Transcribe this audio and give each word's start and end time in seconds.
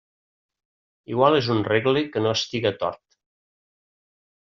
Igual 1.15 1.37
és 1.39 1.49
un 1.55 1.61
regle 1.67 2.03
que 2.15 2.23
no 2.27 2.31
estiga 2.37 2.73
tort. 2.85 3.01